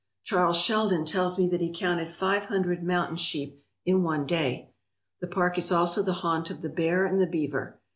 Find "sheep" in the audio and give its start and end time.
3.17-3.61